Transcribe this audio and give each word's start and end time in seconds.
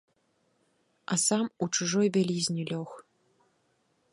А 1.15 1.17
сам 1.25 1.45
у 1.65 1.67
чужой 1.77 2.07
бялізне 2.15 2.63
лёг. 2.71 2.89